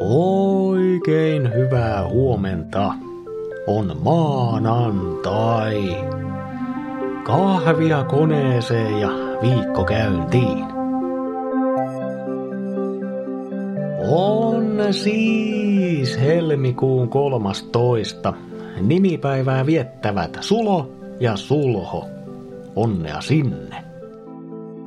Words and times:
Oikein 0.00 1.54
hyvää 1.54 2.08
huomenta. 2.08 2.94
On 3.66 3.96
maanantai. 4.02 5.96
Kahvia 7.24 8.04
koneeseen 8.04 9.00
ja 9.00 9.08
viikko 9.42 9.84
käyntiin. 9.84 10.64
On 14.08 14.78
siis 14.90 16.20
helmikuun 16.20 17.08
kolmastoista. 17.08 18.34
Nimipäivää 18.80 19.66
viettävät 19.66 20.36
Sulo 20.40 20.92
ja 21.20 21.36
Sulho. 21.36 22.04
Onnea 22.76 23.20
sinne. 23.20 23.84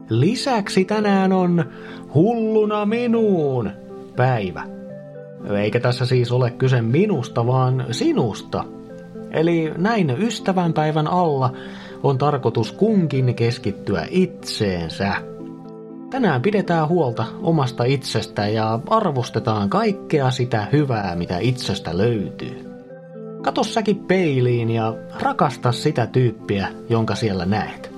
Lisäksi 0.10 0.86
tänään 0.86 1.34
on 1.34 1.66
hulluna 2.14 2.86
minuun 2.86 3.71
päivä. 4.16 4.79
Eikä 5.57 5.79
tässä 5.79 6.06
siis 6.06 6.32
ole 6.32 6.52
kyse 6.52 6.82
minusta, 6.82 7.48
vaan 7.48 7.86
sinusta. 7.92 8.64
Eli 9.32 9.74
näin 9.78 10.15
ystävänpäivän 10.20 11.07
alla 11.07 11.54
on 12.04 12.18
tarkoitus 12.18 12.71
kunkin 12.71 13.36
keskittyä 13.36 14.07
itseensä. 14.10 15.14
Tänään 16.10 16.42
pidetään 16.42 16.88
huolta 16.88 17.25
omasta 17.42 17.84
itsestä 17.84 18.48
ja 18.48 18.79
arvostetaan 18.89 19.70
kaikkea 19.70 20.32
sitä 20.32 20.68
hyvää, 20.71 21.15
mitä 21.15 21.38
itsestä 21.40 21.98
löytyy. 21.98 22.70
Kato 23.42 23.64
säkin 23.64 24.00
peiliin 24.00 24.70
ja 24.70 24.93
rakasta 25.21 25.71
sitä 25.71 26.07
tyyppiä, 26.07 26.68
jonka 26.90 27.15
siellä 27.15 27.46
näet. 27.46 27.92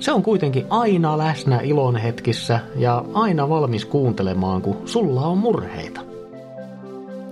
Se 0.00 0.12
on 0.12 0.22
kuitenkin 0.22 0.66
aina 0.70 1.18
läsnä 1.18 1.60
ilon 1.60 1.96
hetkissä 1.96 2.60
ja 2.76 3.04
aina 3.14 3.48
valmis 3.48 3.84
kuuntelemaan, 3.84 4.62
kun 4.62 4.76
sulla 4.84 5.26
on 5.26 5.38
murheita. 5.38 6.11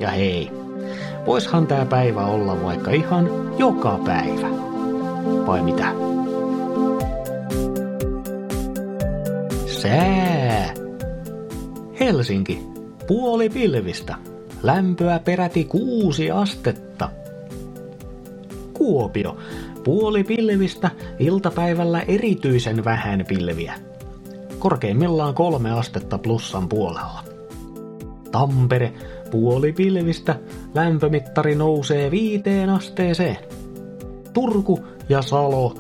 Ja 0.01 0.11
hei, 0.11 0.51
voishan 1.27 1.67
tää 1.67 1.85
päivä 1.87 2.27
olla 2.27 2.63
vaikka 2.63 2.91
ihan 2.91 3.31
joka 3.59 4.01
päivä. 4.05 4.51
Vai 5.47 5.63
mitä? 5.63 5.93
Sää. 9.67 10.75
Helsinki. 12.01 12.67
Puoli 13.07 13.49
pilvistä. 13.49 14.15
Lämpöä 14.63 15.19
peräti 15.19 15.65
kuusi 15.65 16.31
astetta. 16.31 17.09
Kuopio. 18.75 19.37
Puoli 19.85 20.25
pilvistä, 20.25 20.91
iltapäivällä 21.19 22.01
erityisen 22.01 22.85
vähän 22.85 23.25
pilviä. 23.29 23.75
Korkeimmillaan 24.59 25.35
kolme 25.35 25.71
astetta 25.71 26.19
plussan 26.19 26.69
puolella. 26.69 27.25
Tampere, 28.31 28.93
puoli 29.31 29.73
pilvistä, 29.73 30.37
lämpömittari 30.75 31.55
nousee 31.55 32.11
viiteen 32.11 32.71
asteeseen. 32.71 33.37
Turku 34.33 34.81
ja 35.09 35.23
Salo, 35.23 35.75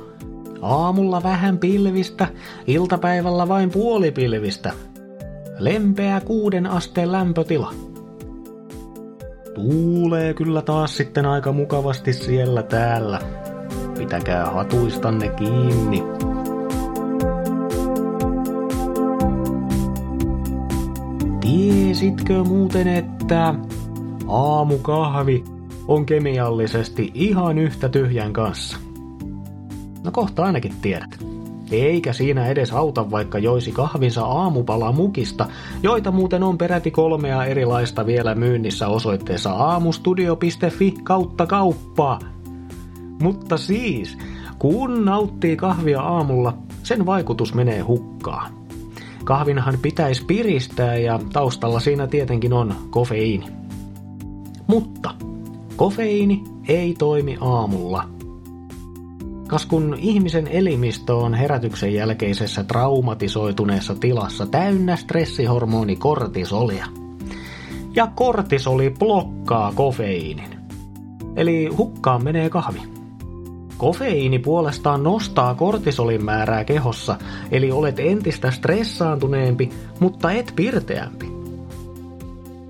aamulla 0.63 1.23
vähän 1.23 1.59
pilvistä, 1.59 2.29
iltapäivällä 2.67 3.49
vain 3.49 3.71
puoli 3.71 4.11
pilvistä. 4.11 4.73
Lempeä 5.59 6.21
kuuden 6.21 6.67
asteen 6.67 7.13
lämpötila. 7.13 7.75
Tuulee 9.55 10.35
kyllä 10.35 10.63
taas 10.63 10.97
sitten 10.97 11.27
aika 11.27 11.53
mukavasti 11.53 12.13
siellä 12.13 12.63
täällä. 12.63 13.21
Pitäkää 13.99 14.47
hatuistanne 14.47 15.29
kiinni. 15.29 16.30
Tiesitkö 22.01 22.45
muuten, 22.45 22.89
että 22.89 23.55
aamukahvi 24.29 25.45
on 25.89 26.07
kemiallisesti 26.07 27.11
ihan 27.15 27.59
yhtä 27.59 27.89
tyhjän 27.89 28.33
kanssa? 28.33 28.77
No 30.05 30.11
kohta 30.13 30.45
ainakin 30.45 30.75
tiedät. 30.83 31.25
Eikä 31.71 32.13
siinä 32.13 32.47
edes 32.47 32.73
auta, 32.73 33.11
vaikka 33.11 33.39
joisi 33.39 33.73
kahvinsa 33.73 34.23
aamupala 34.25 34.93
mukista, 34.93 35.47
joita 35.83 36.11
muuten 36.11 36.43
on 36.43 36.59
peräti 36.59 36.91
kolmea 36.91 37.45
erilaista 37.45 38.07
vielä 38.07 38.35
myynnissä 38.35 38.89
osoitteessa 38.89 39.53
aamustudio.fi 39.53 40.95
kautta 41.03 41.47
kauppaa. 41.47 42.19
Mutta 43.23 43.57
siis, 43.57 44.19
kun 44.59 45.05
nauttii 45.05 45.57
kahvia 45.57 46.01
aamulla, 46.01 46.59
sen 46.83 47.07
vaikutus 47.07 47.55
menee 47.55 47.81
hukkaan. 47.81 48.60
Kahvinhan 49.31 49.79
pitäisi 49.83 50.25
piristää 50.25 50.97
ja 50.97 51.21
taustalla 51.33 51.81
siinä 51.81 52.07
tietenkin 52.07 52.53
on 52.53 52.75
kofeiini. 52.91 53.47
Mutta 54.67 55.15
kofeiini 55.77 56.45
ei 56.69 56.95
toimi 56.99 57.39
aamulla. 57.41 58.09
Kas 59.47 59.67
kun 59.67 59.97
ihmisen 59.99 60.47
elimistö 60.47 61.17
on 61.17 61.35
herätyksen 61.35 61.95
jälkeisessä 61.95 62.65
traumatisoituneessa 62.65 63.95
tilassa 63.95 64.47
täynnä 64.47 64.97
stressihormoni 64.97 65.97
kortisolia. 65.97 66.87
Ja 67.95 68.07
kortisoli 68.07 68.95
blokkaa 68.99 69.73
kofeiinin. 69.75 70.51
Eli 71.37 71.67
hukkaan 71.67 72.25
menee 72.25 72.51
kahvi. 72.51 73.00
Kofeiini 73.81 74.39
puolestaan 74.39 75.03
nostaa 75.03 75.55
kortisolin 75.55 76.25
määrää 76.25 76.65
kehossa, 76.65 77.17
eli 77.51 77.71
olet 77.71 77.99
entistä 77.99 78.51
stressaantuneempi, 78.51 79.71
mutta 80.01 80.33
et 80.33 80.53
pirteämpi. 80.57 81.27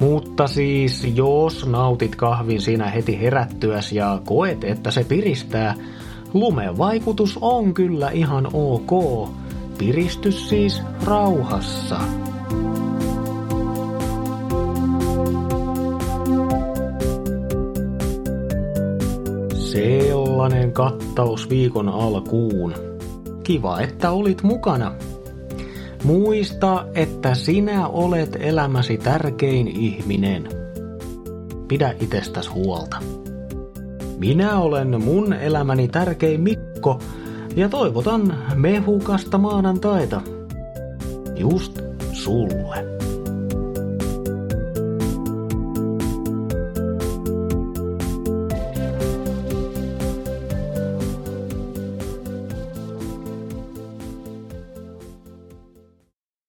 Mutta 0.00 0.46
siis, 0.46 1.08
jos 1.14 1.66
nautit 1.66 2.16
kahvin 2.16 2.60
siinä 2.60 2.86
heti 2.86 3.20
herättyäs 3.20 3.92
ja 3.92 4.20
koet, 4.24 4.64
että 4.64 4.90
se 4.90 5.04
piristää, 5.04 5.74
lumen 6.34 6.78
vaikutus 6.78 7.38
on 7.40 7.74
kyllä 7.74 8.10
ihan 8.10 8.48
ok. 8.52 8.90
Piristys 9.78 10.48
siis 10.48 10.82
rauhassa. 11.04 12.00
Sellainen 19.72 20.72
kattaus 20.72 21.50
viikon 21.50 21.88
alkuun. 21.88 22.74
Kiva, 23.42 23.80
että 23.80 24.10
olit 24.10 24.42
mukana. 24.42 24.94
Muista, 26.04 26.86
että 26.94 27.34
sinä 27.34 27.88
olet 27.88 28.36
elämäsi 28.40 28.98
tärkein 28.98 29.68
ihminen. 29.68 30.48
Pidä 31.68 31.94
itsestäs 32.00 32.54
huolta. 32.54 32.96
Minä 34.18 34.58
olen 34.58 35.02
mun 35.04 35.32
elämäni 35.32 35.88
tärkein 35.88 36.40
Mikko 36.40 36.98
ja 37.56 37.68
toivotan 37.68 38.38
mehukasta 38.54 39.38
maanantaita. 39.38 40.20
Just 41.36 41.78
sulle. 42.12 42.84